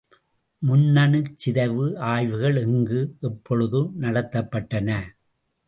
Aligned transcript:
முன்னணுச் 0.61 1.29
சிதைவு 1.35 1.85
ஆய்வுகள் 1.99 2.55
எங்கு, 2.55 2.99
எப்பொழுது 3.21 3.89
நடத்தப் 3.95 4.51
பட்டன? 4.51 4.89